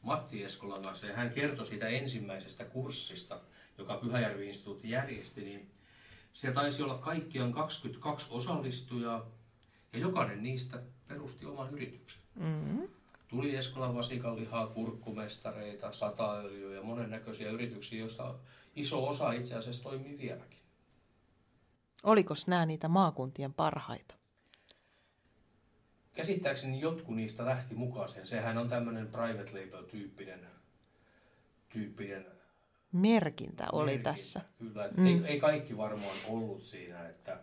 Matti 0.03 0.45
Eskolan 0.45 0.83
kanssa, 0.83 1.07
ja 1.07 1.17
hän 1.17 1.31
kertoi 1.31 1.67
siitä 1.67 1.89
ensimmäisestä 1.89 2.65
kurssista, 2.65 3.41
joka 3.79 3.97
Pyhäjärvi-instituutti 3.97 4.91
järjesti, 4.91 5.41
niin 5.41 5.71
siellä 6.33 6.55
taisi 6.55 6.83
olla 6.83 6.99
kaikkiaan 6.99 7.53
22 7.53 8.27
osallistujaa, 8.31 9.31
ja 9.93 9.99
jokainen 9.99 10.43
niistä 10.43 10.83
perusti 11.09 11.47
oman 11.47 11.71
yrityksen. 11.71 12.23
Mm-hmm. 12.35 12.89
Tuli 13.29 13.57
Eskolan 13.57 13.95
vasikanlihaa, 13.95 14.67
kurkkumestareita, 14.67 15.93
sataöljyä 15.93 16.75
ja 16.75 16.83
monennäköisiä 16.83 17.51
yrityksiä, 17.51 17.99
joista 17.99 18.35
iso 18.77 19.09
osa 19.09 19.33
itse 19.33 19.55
asiassa 19.55 19.83
toimii 19.83 20.19
vieläkin. 20.19 20.59
Oliko 22.03 22.35
nämä 22.47 22.67
niitä 22.67 22.89
maakuntien 22.89 23.55
parhaita? 23.55 24.15
Käsittääkseni 26.13 26.81
jotkut 26.81 27.17
niistä 27.17 27.47
lähti 27.47 27.75
mukaan 27.75 28.09
sen. 28.09 28.27
Sehän 28.27 28.59
on 28.59 28.69
tämmöinen 28.69 29.09
private 29.09 29.51
label-tyyppinen 29.53 30.47
tyyppinen 31.69 32.27
merkintä 32.93 33.67
oli 33.73 33.87
merkintä, 33.87 34.11
tässä. 34.11 34.41
Kyllä, 34.59 34.91
mm. 34.97 35.07
ei, 35.07 35.21
ei 35.25 35.41
kaikki 35.41 35.77
varmaan 35.77 36.17
ollut 36.29 36.63
siinä, 36.63 37.09
että 37.09 37.41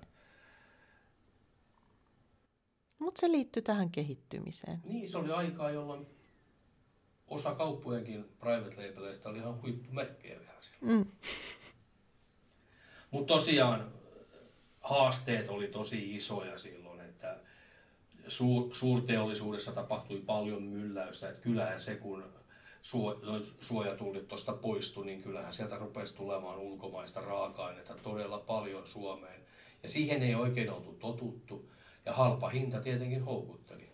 mutta 2.99 3.21
se 3.21 3.31
liittyy 3.31 3.61
tähän 3.61 3.91
kehittymiseen. 3.91 4.81
Niin, 4.83 5.09
se 5.09 5.17
oli 5.17 5.31
aikaa, 5.31 5.71
jolloin 5.71 6.07
osa 7.27 7.55
kauppojenkin 7.55 8.25
private 8.39 8.87
labeleista 8.87 9.29
oli 9.29 9.37
ihan 9.37 9.61
huippumerkkejä 9.61 10.39
vielä 10.39 10.61
siellä. 10.61 10.95
Mm. 10.95 11.05
Mutta 13.11 13.33
tosiaan 13.33 13.91
haasteet 14.81 15.49
oli 15.49 15.67
tosi 15.67 16.15
isoja 16.15 16.57
silloin, 16.57 16.99
että 16.99 17.39
su- 18.27 18.69
suurteollisuudessa 18.73 19.71
tapahtui 19.71 20.21
paljon 20.25 20.63
mylläystä. 20.63 21.29
Että 21.29 21.41
kyllähän 21.41 21.81
se, 21.81 21.95
kun 21.95 22.23
suojatullit 23.61 24.27
tuosta 24.27 24.53
poistui, 24.53 25.05
niin 25.05 25.21
kyllähän 25.21 25.53
sieltä 25.53 25.77
rupesi 25.77 26.15
tulemaan 26.15 26.59
ulkomaista 26.59 27.21
raaka-ainetta 27.21 27.95
todella 28.03 28.39
paljon 28.39 28.87
Suomeen. 28.87 29.41
Ja 29.83 29.89
siihen 29.89 30.23
ei 30.23 30.35
oikein 30.35 30.71
oltu 30.71 30.93
totuttu. 30.93 31.69
Ja 32.05 32.13
halpa 32.13 32.49
hinta 32.49 32.81
tietenkin 32.81 33.23
houkutteli. 33.23 33.91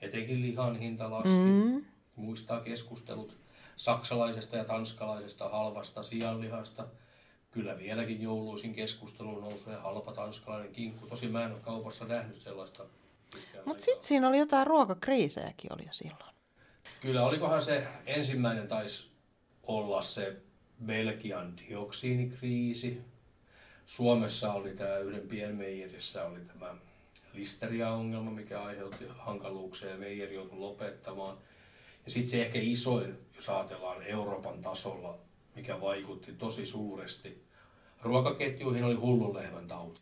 Etenkin 0.00 0.42
lihan 0.42 0.76
hinta 0.76 1.10
laski. 1.10 1.28
Mm. 1.28 1.84
Muistaa 2.16 2.60
keskustelut 2.60 3.38
saksalaisesta 3.76 4.56
ja 4.56 4.64
tanskalaisesta 4.64 5.48
halvasta 5.48 6.02
sianlihasta. 6.02 6.86
Kyllä 7.50 7.78
vieläkin 7.78 8.22
jouluisin 8.22 8.74
keskustelu 8.74 9.40
nousee 9.40 9.76
halpa 9.76 10.12
tanskalainen 10.12 10.72
kinkku. 10.72 11.06
Tosi 11.06 11.28
mä 11.28 11.44
en 11.44 11.52
ole 11.52 11.60
kaupassa 11.60 12.04
nähnyt 12.04 12.36
sellaista. 12.36 12.84
Mutta 13.64 13.84
sitten 13.84 14.06
siinä 14.06 14.28
oli 14.28 14.38
jotain 14.38 14.66
ruokakriisejäkin 14.66 15.72
oli 15.72 15.82
jo 15.82 15.92
silloin. 15.92 16.34
Kyllä, 17.00 17.26
olikohan 17.26 17.62
se 17.62 17.86
ensimmäinen 18.06 18.68
taisi 18.68 19.10
olla 19.62 20.02
se 20.02 20.36
Belgian 20.86 21.56
dioksiinikriisi. 21.58 23.02
Suomessa 23.86 24.52
oli 24.52 24.70
tämä 24.70 24.96
yhden 24.96 25.28
pienmeijerissä 25.28 26.24
oli 26.24 26.40
tämä 26.40 26.74
listeria-ongelma, 27.32 28.30
mikä 28.30 28.62
aiheutti 28.62 29.04
hankaluuksia 29.18 29.88
ja 29.88 29.96
meijeri 29.96 30.34
joutui 30.34 30.58
lopettamaan. 30.58 31.38
Ja 32.04 32.10
sitten 32.10 32.30
se 32.30 32.42
ehkä 32.42 32.58
isoin, 32.62 33.18
jos 33.34 33.48
ajatellaan 33.48 34.02
Euroopan 34.02 34.62
tasolla, 34.62 35.18
mikä 35.54 35.80
vaikutti 35.80 36.32
tosi 36.32 36.64
suuresti, 36.64 37.44
ruokaketjuihin 38.02 38.84
oli 38.84 38.94
hullun 38.94 39.34
lehmän 39.34 39.68
tauti. 39.68 40.00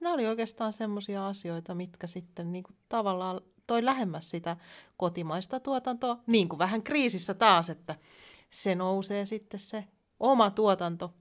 Nämä 0.00 0.14
oli 0.14 0.26
oikeastaan 0.26 0.72
semmoisia 0.72 1.26
asioita, 1.26 1.74
mitkä 1.74 2.06
sitten 2.06 2.52
niin 2.52 2.64
kuin 2.64 2.76
tavallaan 2.88 3.40
toi 3.66 3.84
lähemmäs 3.84 4.30
sitä 4.30 4.56
kotimaista 4.96 5.60
tuotantoa, 5.60 6.18
niin 6.26 6.48
kuin 6.48 6.58
vähän 6.58 6.82
kriisissä 6.82 7.34
taas, 7.34 7.70
että 7.70 7.94
se 8.50 8.74
nousee 8.74 9.26
sitten 9.26 9.60
se 9.60 9.84
oma 10.20 10.50
tuotanto 10.50 11.14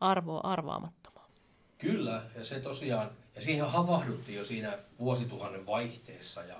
arvoa 0.00 0.40
arvaamattomaan. 0.40 1.05
Kyllä, 1.78 2.22
ja 2.34 2.44
se 2.44 2.60
tosiaan, 2.60 3.10
ja 3.34 3.42
siihen 3.42 3.66
havahduttiin 3.66 4.38
jo 4.38 4.44
siinä 4.44 4.78
vuosituhannen 4.98 5.66
vaihteessa 5.66 6.44
ja 6.44 6.56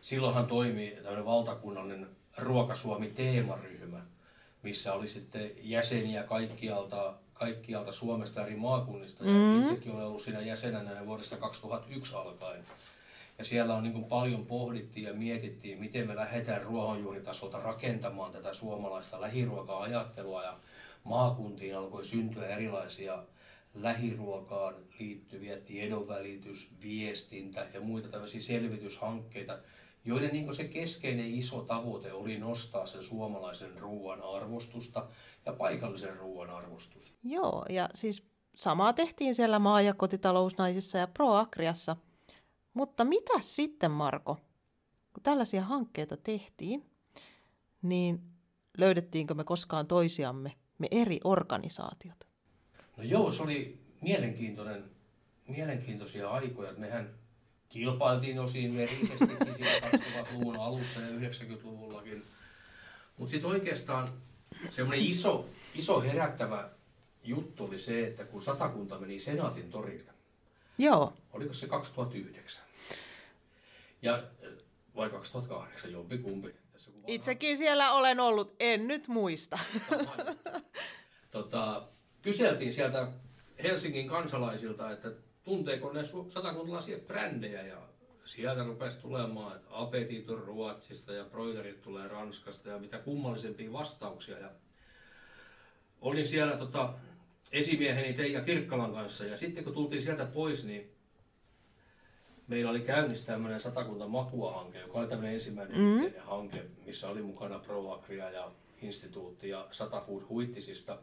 silloinhan 0.00 0.46
toimi 0.46 0.92
tämmöinen 1.02 1.24
valtakunnallinen 1.24 2.08
Ruokasuomi-teemaryhmä, 2.38 4.00
missä 4.62 4.94
oli 4.94 5.08
sitten 5.08 5.50
jäseniä 5.62 6.22
kaikkialta, 6.22 7.14
kaikkialta 7.32 7.92
Suomesta 7.92 8.46
eri 8.46 8.56
maakunnista. 8.56 9.24
Ja 9.24 9.30
mm-hmm. 9.30 9.62
itsekin 9.62 9.92
olen 9.92 10.06
ollut 10.06 10.22
siinä 10.22 10.40
jäsenenä 10.40 11.06
vuodesta 11.06 11.36
2001 11.36 12.14
alkaen. 12.14 12.64
Ja 13.38 13.44
siellä 13.44 13.74
on 13.74 13.82
niin 13.82 14.04
paljon 14.04 14.46
pohdittiin 14.46 15.06
ja 15.06 15.14
mietittiin, 15.14 15.80
miten 15.80 16.06
me 16.06 16.16
lähdetään 16.16 16.62
ruohonjuuritasolta 16.62 17.58
rakentamaan 17.58 18.32
tätä 18.32 18.52
suomalaista 18.52 19.20
lähiruoka-ajattelua. 19.20 20.42
Ja 20.42 20.56
maakuntiin 21.04 21.76
alkoi 21.76 22.04
syntyä 22.04 22.46
erilaisia 22.46 23.18
lähiruokaan 23.82 24.74
liittyviä 25.00 25.56
tiedonvälitys, 25.56 26.70
viestintä 26.82 27.66
ja 27.74 27.80
muita 27.80 28.08
tämmöisiä 28.08 28.40
selvityshankkeita, 28.40 29.58
joiden 30.04 30.30
niin 30.32 30.54
se 30.54 30.64
keskeinen 30.64 31.34
iso 31.34 31.60
tavoite 31.60 32.12
oli 32.12 32.38
nostaa 32.38 32.86
sen 32.86 33.02
suomalaisen 33.02 33.78
ruoan 33.78 34.22
arvostusta 34.22 35.08
ja 35.46 35.52
paikallisen 35.52 36.16
ruoan 36.16 36.50
arvostusta. 36.50 37.18
Joo, 37.22 37.66
ja 37.68 37.88
siis 37.94 38.22
samaa 38.54 38.92
tehtiin 38.92 39.34
siellä 39.34 39.58
maa- 39.58 39.80
ja 39.80 39.94
kotitalousnaisissa 39.94 40.98
ja 40.98 41.06
ProAgriassa. 41.06 41.96
Mutta 42.74 43.04
mitä 43.04 43.32
sitten, 43.40 43.90
Marko, 43.90 44.34
kun 45.12 45.22
tällaisia 45.22 45.62
hankkeita 45.62 46.16
tehtiin, 46.16 46.90
niin 47.82 48.20
löydettiinkö 48.78 49.34
me 49.34 49.44
koskaan 49.44 49.86
toisiamme, 49.86 50.52
me 50.78 50.88
eri 50.90 51.20
organisaatiot? 51.24 52.27
No 52.98 53.04
joo, 53.04 53.32
se 53.32 53.42
oli 53.42 53.78
mielenkiintoinen, 54.00 54.84
mielenkiintoisia 55.48 56.30
aikoja. 56.30 56.72
Mehän 56.72 57.14
kilpailtiin 57.68 58.38
osin 58.38 58.76
verisesti 58.76 59.06
siinä 59.18 59.78
2000-luvun 59.80 60.56
alussa 60.56 61.00
ja 61.00 61.08
90-luvullakin. 61.08 62.26
Mutta 63.16 63.30
sitten 63.30 63.50
oikeastaan 63.50 64.08
semmoinen 64.68 65.06
iso, 65.06 65.48
iso 65.74 66.00
herättävä 66.00 66.70
juttu 67.24 67.64
oli 67.64 67.78
se, 67.78 68.06
että 68.06 68.24
kun 68.24 68.42
satakunta 68.42 68.98
meni 68.98 69.20
Senaatin 69.20 69.70
torille. 69.70 70.12
Joo. 70.78 71.12
Oliko 71.32 71.52
se 71.52 71.66
2009? 71.66 72.62
Ja 74.02 74.24
vai 74.96 75.10
2008, 75.10 75.92
jompi 75.92 76.18
kumpi. 76.18 76.54
Itsekin 77.06 77.56
siellä 77.56 77.92
olen 77.92 78.20
ollut, 78.20 78.56
en 78.60 78.88
nyt 78.88 79.08
muista. 79.08 79.58
tota, 81.30 81.88
kyseltiin 82.28 82.72
sieltä 82.72 83.08
Helsingin 83.62 84.08
kansalaisilta, 84.08 84.90
että 84.90 85.12
tunteeko 85.44 85.92
ne 85.92 86.00
satakuntalaisia 86.28 86.98
brändejä 86.98 87.62
ja 87.62 87.76
sieltä 88.24 88.64
rupesi 88.64 89.00
tulemaan, 89.00 89.56
että 89.56 89.68
apetit 89.70 90.30
on 90.30 90.38
Ruotsista 90.38 91.12
ja 91.12 91.24
broilerit 91.24 91.82
tulee 91.82 92.08
Ranskasta 92.08 92.68
ja 92.68 92.78
mitä 92.78 92.98
kummallisempia 92.98 93.72
vastauksia. 93.72 94.38
Ja 94.38 94.50
olin 96.00 96.26
siellä 96.26 96.56
tota, 96.56 96.94
esimieheni 97.52 98.12
Teija 98.12 98.40
Kirkkalan 98.40 98.92
kanssa 98.92 99.24
ja 99.24 99.36
sitten 99.36 99.64
kun 99.64 99.74
tultiin 99.74 100.02
sieltä 100.02 100.24
pois, 100.24 100.64
niin 100.64 100.90
meillä 102.48 102.70
oli 102.70 102.80
käynnissä 102.80 103.26
tämmöinen 103.26 103.60
satakunta 103.60 104.08
makua-hanke, 104.08 104.78
joka 104.80 104.98
oli 104.98 105.08
tämmöinen 105.08 105.34
ensimmäinen 105.34 105.78
mm. 105.78 106.02
yhteinen 106.02 106.26
hanke, 106.26 106.64
missä 106.86 107.08
oli 107.08 107.22
mukana 107.22 107.58
ProAgria 107.58 108.30
ja 108.30 108.52
instituutti 108.82 109.48
ja 109.48 109.68
Satafood 109.70 110.22
Huittisista. 110.28 110.98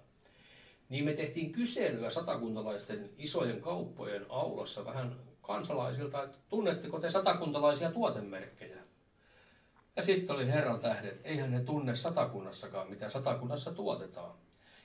Niin 0.90 1.06
me 1.06 1.14
tehtiin 1.14 1.52
kyselyä 1.52 2.10
satakuntalaisten 2.10 3.10
isojen 3.18 3.62
kauppojen 3.62 4.26
aulassa 4.30 4.86
vähän 4.86 5.16
kansalaisilta, 5.42 6.24
että 6.24 6.38
tunnetteko 6.50 7.00
te 7.00 7.10
satakuntalaisia 7.10 7.92
tuotemerkkejä? 7.92 8.78
Ja 9.96 10.04
sitten 10.04 10.36
oli 10.36 10.48
herran 10.48 10.80
tähdet, 10.80 11.22
eihän 11.24 11.52
ne 11.52 11.60
tunne 11.60 11.96
satakunnassakaan, 11.96 12.90
mitä 12.90 13.10
satakunnassa 13.10 13.72
tuotetaan. 13.72 14.34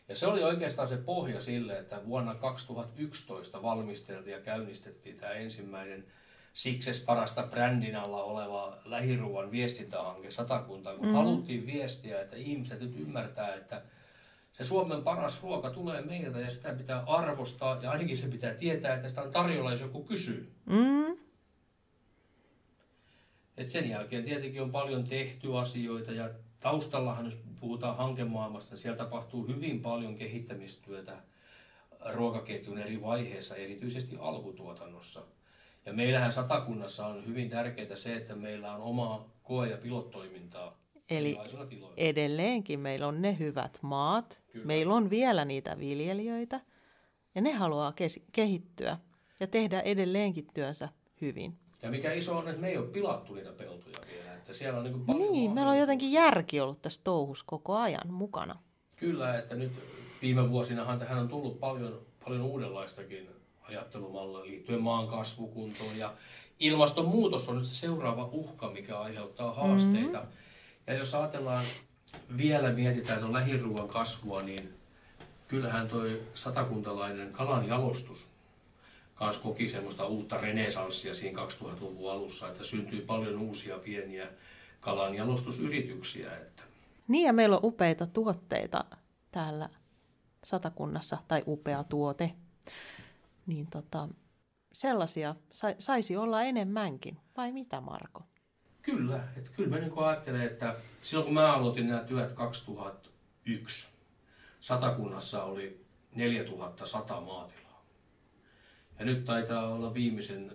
Ja 0.08 0.16
se 0.16 0.26
oli 0.26 0.42
oikeastaan 0.42 0.88
se 0.88 0.96
pohja 0.96 1.40
sille, 1.40 1.78
että 1.78 2.06
vuonna 2.06 2.34
2011 2.34 3.62
valmisteltiin 3.62 4.32
ja 4.32 4.40
käynnistettiin 4.40 5.16
tämä 5.16 5.32
ensimmäinen 5.32 6.04
Sikses 6.52 7.00
parasta 7.00 7.42
brändin 7.42 7.96
alla 7.96 8.22
oleva 8.22 8.78
lähiruuan 8.84 9.50
viestintähanke 9.50 10.30
satakuntaan, 10.30 10.96
kun 10.96 11.06
mm. 11.06 11.14
haluttiin 11.14 11.66
viestiä, 11.66 12.20
että 12.20 12.36
ihmiset 12.36 12.80
nyt 12.80 12.96
ymmärtää, 12.96 13.54
että 13.54 13.82
se 14.60 14.68
Suomen 14.68 15.02
paras 15.02 15.42
ruoka 15.42 15.70
tulee 15.70 16.02
meiltä 16.02 16.40
ja 16.40 16.50
sitä 16.50 16.74
pitää 16.74 17.02
arvostaa 17.06 17.78
ja 17.82 17.90
ainakin 17.90 18.16
se 18.16 18.28
pitää 18.28 18.54
tietää, 18.54 18.94
että 18.94 19.08
sitä 19.08 19.22
on 19.22 19.30
tarjolla, 19.30 19.72
jos 19.72 19.80
joku 19.80 20.04
kysyy. 20.04 20.52
Mm. 20.66 21.16
Et 23.56 23.66
sen 23.66 23.88
jälkeen 23.88 24.24
tietenkin 24.24 24.62
on 24.62 24.70
paljon 24.70 25.04
tehty 25.04 25.58
asioita 25.58 26.12
ja 26.12 26.30
taustallahan, 26.60 27.24
jos 27.24 27.40
puhutaan 27.60 27.96
hankemaailmasta, 27.96 28.74
niin 28.74 28.82
siellä 28.82 28.98
tapahtuu 28.98 29.46
hyvin 29.46 29.80
paljon 29.80 30.16
kehittämistyötä 30.16 31.16
ruokaketjun 32.12 32.78
eri 32.78 33.02
vaiheissa, 33.02 33.56
erityisesti 33.56 34.16
alkutuotannossa. 34.20 35.22
Ja 35.86 35.92
meillähän 35.92 36.32
satakunnassa 36.32 37.06
on 37.06 37.26
hyvin 37.26 37.50
tärkeää 37.50 37.96
se, 37.96 38.14
että 38.14 38.34
meillä 38.34 38.74
on 38.74 38.80
omaa 38.80 39.28
koe- 39.42 39.70
ja 39.70 39.76
pilottoimintaa 39.76 40.78
Eli 41.10 41.38
edelleenkin 41.96 42.80
meillä 42.80 43.06
on 43.06 43.22
ne 43.22 43.36
hyvät 43.38 43.78
maat, 43.82 44.42
Kyllä. 44.52 44.66
meillä 44.66 44.94
on 44.94 45.10
vielä 45.10 45.44
niitä 45.44 45.78
viljelijöitä, 45.78 46.60
ja 47.34 47.40
ne 47.40 47.52
haluaa 47.52 47.92
kes- 47.92 48.20
kehittyä 48.32 48.98
ja 49.40 49.46
tehdä 49.46 49.80
edelleenkin 49.80 50.46
työnsä 50.54 50.88
hyvin. 51.20 51.58
Ja 51.82 51.90
mikä 51.90 52.12
iso 52.12 52.38
on, 52.38 52.48
että 52.48 52.60
me 52.60 52.68
ei 52.68 52.78
ole 52.78 52.86
pilattu 52.86 53.34
niitä 53.34 53.52
peltoja 53.52 53.94
vielä. 54.12 54.34
Että 54.34 54.52
siellä 54.52 54.78
on 54.78 54.84
niin, 54.84 55.06
paljon 55.06 55.32
niin 55.32 55.50
meillä 55.50 55.70
on 55.70 55.78
jotenkin 55.78 56.12
järki 56.12 56.60
ollut 56.60 56.82
tässä 56.82 57.00
touhus 57.04 57.42
koko 57.42 57.76
ajan 57.76 58.12
mukana. 58.12 58.58
Kyllä, 58.96 59.38
että 59.38 59.54
nyt 59.54 59.72
viime 60.22 60.50
vuosinahan 60.50 60.98
tähän 60.98 61.18
on 61.18 61.28
tullut 61.28 61.60
paljon, 61.60 62.00
paljon 62.24 62.42
uudenlaistakin 62.42 63.28
ajattelumallia 63.62 64.46
liittyen 64.46 64.82
maan 64.82 65.08
kasvukuntoon. 65.08 65.98
Ja 65.98 66.14
ilmastonmuutos 66.60 67.48
on 67.48 67.56
nyt 67.56 67.66
se 67.66 67.74
seuraava 67.74 68.28
uhka, 68.32 68.70
mikä 68.70 69.00
aiheuttaa 69.00 69.54
haasteita. 69.54 70.18
Mm-hmm. 70.18 70.49
Ja 70.86 70.94
jos 70.94 71.14
ajatellaan, 71.14 71.64
vielä 72.36 72.72
mietitään 72.72 73.20
tuon 73.20 73.32
lähiruuan 73.32 73.88
kasvua, 73.88 74.42
niin 74.42 74.74
kyllähän 75.48 75.88
toi 75.88 76.22
satakuntalainen 76.34 77.32
kalan 77.32 77.68
jalostus 77.68 78.30
kans 79.20 79.36
koki 79.36 79.68
semmoista 79.68 80.06
uutta 80.06 80.38
renesanssia 80.38 81.14
siinä 81.14 81.42
2000-luvun 81.42 82.12
alussa, 82.12 82.48
että 82.48 82.64
syntyy 82.64 83.00
paljon 83.00 83.38
uusia 83.38 83.78
pieniä 83.78 84.28
kalan 84.80 85.14
jalostusyrityksiä. 85.14 86.36
Että. 86.36 86.62
Niin 87.08 87.26
ja 87.26 87.32
meillä 87.32 87.56
on 87.56 87.64
upeita 87.64 88.06
tuotteita 88.06 88.84
täällä 89.32 89.68
satakunnassa, 90.44 91.18
tai 91.28 91.42
upea 91.46 91.84
tuote. 91.84 92.32
Niin 93.46 93.66
tota, 93.70 94.08
sellaisia 94.72 95.34
saisi 95.78 96.16
olla 96.16 96.42
enemmänkin, 96.42 97.16
vai 97.36 97.52
mitä 97.52 97.80
Marko? 97.80 98.22
Kyllä, 99.10 99.28
että 99.36 99.50
kyllä 99.56 99.68
mä 99.68 99.78
niin 99.78 99.92
ajattelen, 99.96 100.40
että 100.40 100.76
silloin 101.02 101.24
kun 101.24 101.34
mä 101.34 101.52
aloitin 101.52 101.88
nämä 101.88 102.04
työt 102.04 102.32
2001, 102.32 103.86
satakunnassa 104.60 105.44
oli 105.44 105.84
4100 106.14 107.20
maatilaa. 107.20 107.84
Ja 108.98 109.04
nyt 109.04 109.24
taitaa 109.24 109.68
olla 109.68 109.94
viimeisen 109.94 110.52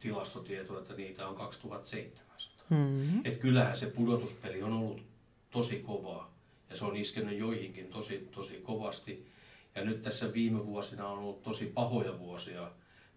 tilastotieto, 0.00 0.78
että 0.78 0.94
niitä 0.94 1.28
on 1.28 1.36
2700. 1.36 2.64
Mm-hmm. 2.70 3.20
Että 3.24 3.40
kyllähän 3.40 3.76
se 3.76 3.86
pudotuspeli 3.86 4.62
on 4.62 4.72
ollut 4.72 5.02
tosi 5.50 5.76
kovaa 5.76 6.34
ja 6.70 6.76
se 6.76 6.84
on 6.84 6.96
iskenyt 6.96 7.38
joihinkin 7.38 7.88
tosi, 7.88 8.28
tosi 8.32 8.60
kovasti. 8.62 9.26
Ja 9.74 9.84
nyt 9.84 10.02
tässä 10.02 10.32
viime 10.32 10.66
vuosina 10.66 11.08
on 11.08 11.18
ollut 11.18 11.42
tosi 11.42 11.66
pahoja 11.66 12.18
vuosia, 12.18 12.70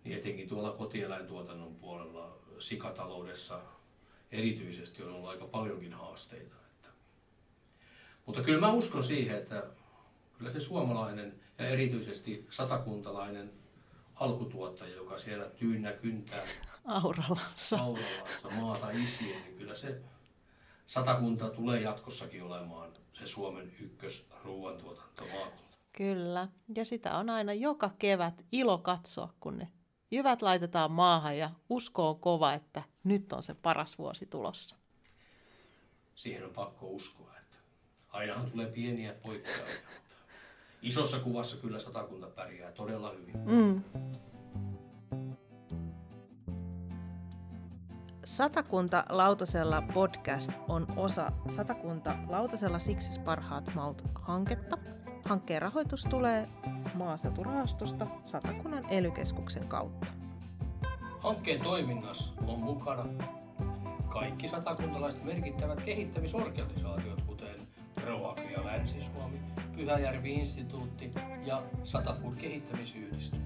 niin 0.03 0.17
etenkin 0.17 0.47
tuolla 0.47 0.71
kotieläintuotannon 0.71 1.75
puolella, 1.75 2.37
sikataloudessa 2.59 3.61
erityisesti 4.31 5.03
on 5.03 5.13
ollut 5.13 5.29
aika 5.29 5.45
paljonkin 5.45 5.93
haasteita. 5.93 6.55
Että. 6.55 6.89
Mutta 8.25 8.41
kyllä 8.41 8.59
mä 8.59 8.71
uskon 8.71 9.03
siihen, 9.03 9.37
että 9.37 9.63
kyllä 10.37 10.51
se 10.51 10.59
suomalainen 10.59 11.39
ja 11.57 11.67
erityisesti 11.67 12.47
satakuntalainen 12.49 13.51
alkutuottaja, 14.15 14.95
joka 14.95 15.17
siellä 15.17 15.45
tyynnä 15.45 15.91
kyntää 15.91 16.43
aurallansa 16.85 17.79
maata 18.55 18.89
isien, 18.89 19.41
niin 19.43 19.57
kyllä 19.57 19.75
se 19.75 20.01
satakunta 20.85 21.49
tulee 21.49 21.81
jatkossakin 21.81 22.43
olemaan 22.43 22.91
se 23.13 23.27
Suomen 23.27 23.71
ykkös 23.79 24.27
ruoantuotantomaakunta. 24.43 25.77
Kyllä, 25.93 26.47
ja 26.75 26.85
sitä 26.85 27.17
on 27.17 27.29
aina 27.29 27.53
joka 27.53 27.91
kevät 27.99 28.45
ilo 28.51 28.77
katsoa, 28.77 29.33
kun 29.39 29.57
ne 29.57 29.71
jyvät 30.11 30.41
laitetaan 30.41 30.91
maahan 30.91 31.37
ja 31.37 31.49
usko 31.69 32.09
on 32.09 32.19
kova, 32.19 32.53
että 32.53 32.83
nyt 33.03 33.33
on 33.33 33.43
se 33.43 33.53
paras 33.53 33.97
vuosi 33.97 34.25
tulossa. 34.25 34.75
Siihen 36.15 36.45
on 36.45 36.51
pakko 36.51 36.87
uskoa, 36.87 37.37
että 37.37 37.57
ainahan 38.09 38.51
tulee 38.51 38.67
pieniä 38.67 39.13
poikkeamia 39.13 39.75
isossa 40.81 41.19
kuvassa 41.19 41.57
kyllä 41.57 41.79
satakunta 41.79 42.27
pärjää 42.27 42.71
todella 42.71 43.11
hyvin. 43.11 43.35
Mm. 43.45 43.83
Satakunta 48.25 49.03
lautasella 49.09 49.81
podcast 49.93 50.51
on 50.67 50.87
osa 50.97 51.31
Satakunta 51.49 52.15
lautasella 52.27 52.79
siksi 52.79 53.19
parhaat 53.19 53.75
maut 53.75 54.03
hanketta. 54.15 54.77
Hankkeen 55.27 55.61
rahoitus 55.61 56.03
tulee 56.09 56.47
maaseuturahastosta 56.93 58.07
Satakunnan 58.23 58.85
elykeskuksen 58.89 59.67
kautta. 59.67 60.07
Hankkeen 61.19 61.63
toiminnassa 61.63 62.33
on 62.47 62.59
mukana 62.59 63.05
kaikki 64.09 64.47
satakuntalaiset 64.47 65.23
merkittävät 65.23 65.81
kehittämisorganisaatiot, 65.81 67.21
kuten 67.21 67.67
Proagria 68.01 68.65
Länsi-Suomi, 68.65 69.39
Pyhäjärvi-instituutti 69.75 71.11
ja 71.45 71.63
Satafood 71.83 72.35
kehittämisyhdistys. 72.35 73.41